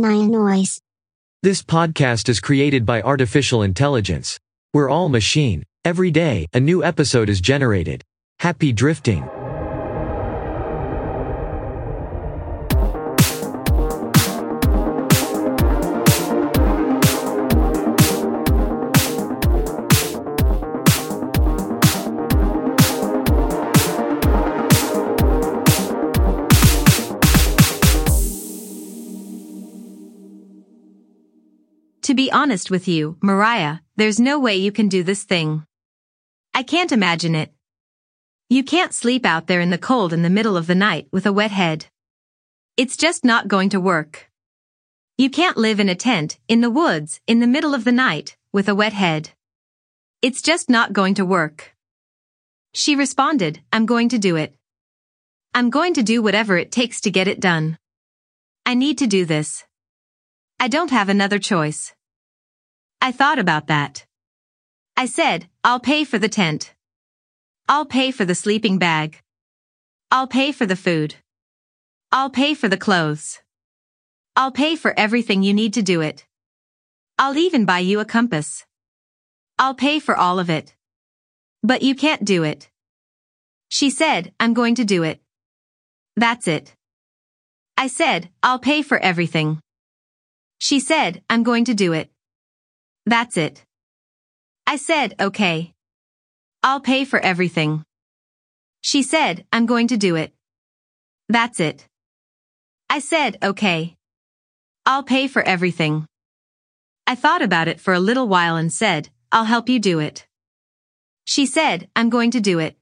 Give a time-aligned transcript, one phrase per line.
[0.00, 0.80] Noise.
[1.42, 4.38] This podcast is created by artificial intelligence.
[4.72, 5.62] We're all machine.
[5.84, 8.02] Every day, a new episode is generated.
[8.38, 9.28] Happy drifting.
[32.30, 35.64] Honest with you, Mariah, there's no way you can do this thing.
[36.54, 37.52] I can't imagine it.
[38.48, 41.26] You can't sleep out there in the cold in the middle of the night with
[41.26, 41.86] a wet head.
[42.76, 44.30] It's just not going to work.
[45.18, 48.36] You can't live in a tent, in the woods, in the middle of the night,
[48.52, 49.30] with a wet head.
[50.22, 51.74] It's just not going to work.
[52.72, 54.54] She responded, I'm going to do it.
[55.54, 57.78] I'm going to do whatever it takes to get it done.
[58.64, 59.64] I need to do this.
[60.58, 61.92] I don't have another choice.
[63.00, 64.04] I thought about that.
[64.96, 66.74] I said, I'll pay for the tent.
[67.68, 69.22] I'll pay for the sleeping bag.
[70.10, 71.14] I'll pay for the food.
[72.12, 73.38] I'll pay for the clothes.
[74.36, 76.26] I'll pay for everything you need to do it.
[77.18, 78.66] I'll even buy you a compass.
[79.58, 80.74] I'll pay for all of it.
[81.62, 82.70] But you can't do it.
[83.68, 85.20] She said, I'm going to do it.
[86.16, 86.74] That's it.
[87.78, 89.60] I said, I'll pay for everything.
[90.58, 92.10] She said, I'm going to do it.
[93.10, 93.64] That's it.
[94.68, 95.72] I said, okay.
[96.62, 97.82] I'll pay for everything.
[98.82, 100.32] She said, I'm going to do it.
[101.28, 101.88] That's it.
[102.88, 103.96] I said, okay.
[104.86, 106.06] I'll pay for everything.
[107.04, 110.28] I thought about it for a little while and said, I'll help you do it.
[111.24, 112.76] She said, I'm going to do it.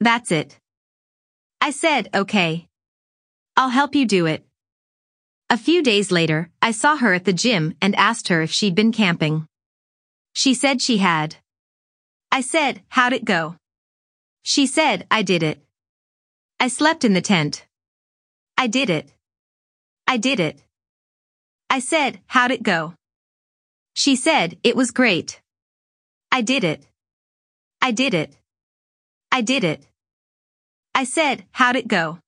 [0.00, 0.58] That's it.
[1.60, 2.66] I said, okay.
[3.56, 4.47] I'll help you do it.
[5.50, 8.74] A few days later, I saw her at the gym and asked her if she'd
[8.74, 9.46] been camping.
[10.34, 11.36] She said she had.
[12.30, 13.56] I said, how'd it go?
[14.42, 15.64] She said, I did it.
[16.60, 17.64] I slept in the tent.
[18.58, 19.10] I did it.
[20.06, 20.62] I did it.
[21.70, 22.92] I said, how'd it go?
[23.94, 25.40] She said, it was great.
[26.30, 26.86] I did it.
[27.80, 28.36] I did it.
[29.32, 29.86] I did it.
[30.94, 32.18] I said, how'd it go?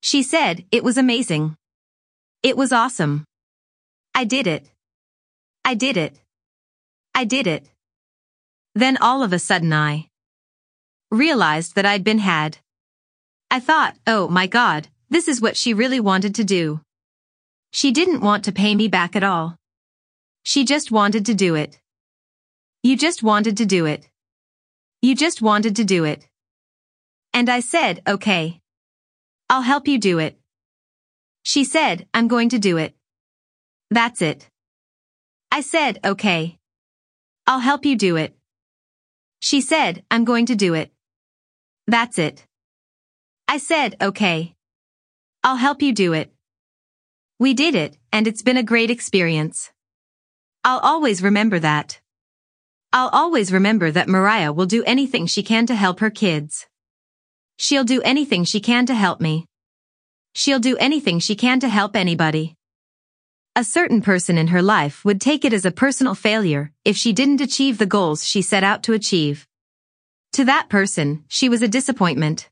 [0.00, 1.56] She said, it was amazing.
[2.42, 3.24] It was awesome.
[4.14, 4.66] I did it.
[5.62, 6.18] I did it.
[7.14, 7.68] I did it.
[8.74, 10.08] Then all of a sudden I
[11.10, 12.56] realized that I'd been had.
[13.50, 16.80] I thought, oh my god, this is what she really wanted to do.
[17.72, 19.56] She didn't want to pay me back at all.
[20.42, 21.78] She just wanted to do it.
[22.82, 24.08] You just wanted to do it.
[25.02, 26.26] You just wanted to do it.
[27.34, 28.60] And I said, okay.
[29.50, 30.39] I'll help you do it.
[31.42, 32.94] She said, I'm going to do it.
[33.90, 34.48] That's it.
[35.50, 36.58] I said, okay.
[37.46, 38.36] I'll help you do it.
[39.40, 40.92] She said, I'm going to do it.
[41.86, 42.46] That's it.
[43.48, 44.54] I said, okay.
[45.42, 46.32] I'll help you do it.
[47.38, 49.72] We did it, and it's been a great experience.
[50.62, 52.00] I'll always remember that.
[52.92, 56.66] I'll always remember that Mariah will do anything she can to help her kids.
[57.56, 59.46] She'll do anything she can to help me.
[60.32, 62.54] She'll do anything she can to help anybody.
[63.56, 67.12] A certain person in her life would take it as a personal failure if she
[67.12, 69.46] didn't achieve the goals she set out to achieve.
[70.34, 72.48] To that person, she was a disappointment.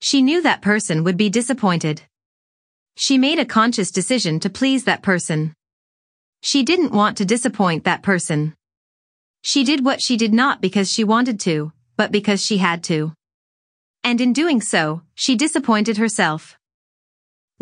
[0.00, 2.02] She knew that person would be disappointed.
[2.94, 5.54] She made a conscious decision to please that person.
[6.42, 8.54] She didn't want to disappoint that person.
[9.42, 13.14] She did what she did not because she wanted to, but because she had to.
[14.04, 16.58] And in doing so, she disappointed herself.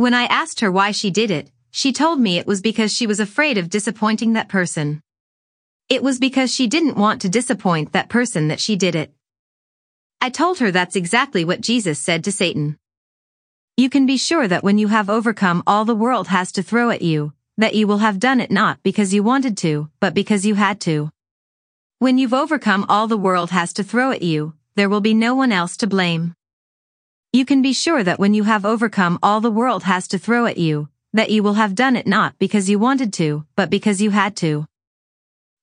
[0.00, 3.06] When I asked her why she did it, she told me it was because she
[3.06, 5.02] was afraid of disappointing that person.
[5.90, 9.12] It was because she didn't want to disappoint that person that she did it.
[10.18, 12.78] I told her that's exactly what Jesus said to Satan.
[13.76, 16.88] You can be sure that when you have overcome all the world has to throw
[16.88, 20.46] at you, that you will have done it not because you wanted to, but because
[20.46, 21.10] you had to.
[21.98, 25.34] When you've overcome all the world has to throw at you, there will be no
[25.34, 26.34] one else to blame.
[27.32, 30.46] You can be sure that when you have overcome all the world has to throw
[30.46, 34.02] at you, that you will have done it not because you wanted to, but because
[34.02, 34.66] you had to.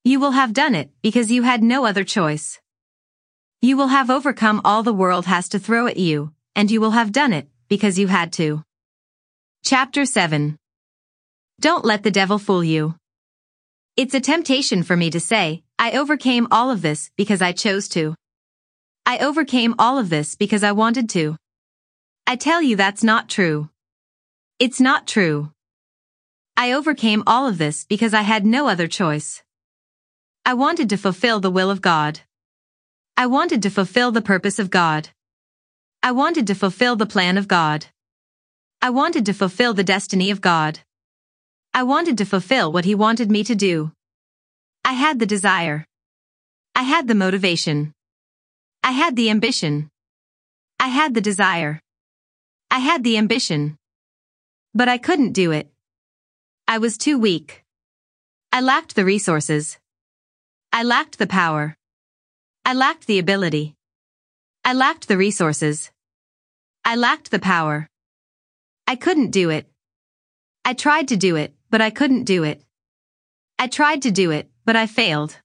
[0.05, 2.61] You will have done it because you had no other choice.
[3.61, 6.91] You will have overcome all the world has to throw at you, and you will
[6.91, 8.63] have done it because you had to.
[9.65, 10.57] Chapter 7
[11.59, 12.95] Don't let the devil fool you.
[13.97, 17.89] It's a temptation for me to say, I overcame all of this because I chose
[17.89, 18.15] to.
[19.05, 21.35] I overcame all of this because I wanted to.
[22.29, 23.69] I tell you that's not true.
[24.59, 25.53] It's not true.
[26.57, 29.43] I overcame all of this because I had no other choice.
[30.45, 32.19] I wanted to fulfill the will of God.
[33.15, 35.07] I wanted to fulfill the purpose of God.
[36.03, 37.85] I wanted to fulfill the plan of God.
[38.81, 40.79] I wanted to fulfill the destiny of God.
[41.73, 43.93] I wanted to fulfill what He wanted me to do.
[44.83, 45.85] I had the desire.
[46.75, 47.93] I had the motivation.
[48.83, 49.89] I had the ambition.
[50.77, 51.79] I had the desire.
[52.69, 53.77] I had the ambition.
[54.73, 55.71] But I couldn't do it.
[56.67, 57.63] I was too weak.
[58.51, 59.77] I lacked the resources.
[60.73, 61.75] I lacked the power.
[62.65, 63.75] I lacked the ability.
[64.65, 65.91] I lacked the resources.
[66.83, 67.87] I lacked the power.
[68.85, 69.65] I couldn't do it.
[70.65, 72.61] I tried to do it, but I couldn't do it.
[73.57, 75.37] I tried to do it, but I failed.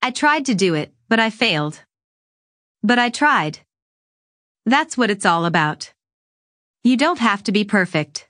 [0.00, 1.82] I tried to do it, but I failed.
[2.82, 3.58] But I tried.
[4.64, 5.92] That's what it's all about.
[6.84, 8.28] You don't have to be perfect.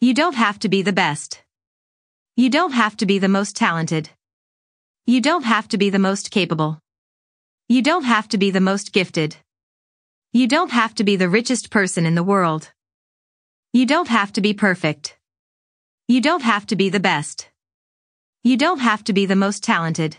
[0.00, 1.42] You don't have to be the best.
[2.34, 4.08] You don't have to be the most talented.
[5.06, 6.78] You don't have to be the most capable.
[7.68, 9.36] You don't have to be the most gifted.
[10.32, 12.72] You don't have to be the richest person in the world.
[13.74, 15.18] You don't have to be perfect.
[16.08, 17.50] You don't have to be the best.
[18.42, 20.16] You don't have to be the most talented.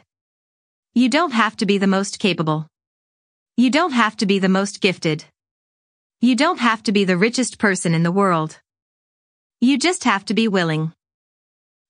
[0.94, 2.68] You don't have to be the most capable.
[3.58, 5.26] You don't have to be the most gifted.
[6.24, 8.60] You don't have to be the richest person in the world.
[9.60, 10.94] You just have to be willing.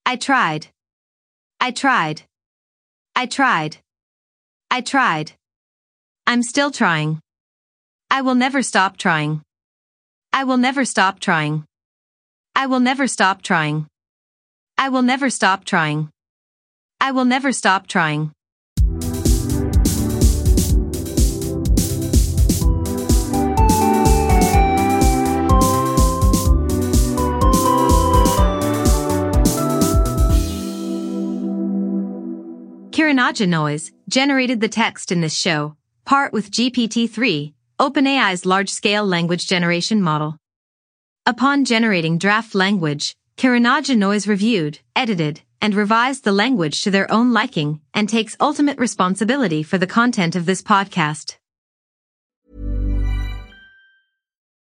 [0.05, 0.67] I tried.
[1.59, 2.21] I tried.
[3.13, 3.75] I tried.
[4.71, 5.33] I tried.
[6.25, 7.19] I'm still trying.
[8.09, 9.41] I will never stop trying.
[10.31, 11.65] I will never stop trying.
[12.55, 13.87] I will never stop trying.
[14.77, 16.09] I will never stop trying.
[17.01, 18.31] I will never stop trying.
[33.11, 35.75] Kirinaja Noise generated the text in this show,
[36.05, 40.37] part with GPT-3, OpenAI's large-scale language generation model.
[41.25, 47.33] Upon generating draft language, Kirinaja Noise reviewed, edited, and revised the language to their own
[47.33, 51.35] liking and takes ultimate responsibility for the content of this podcast.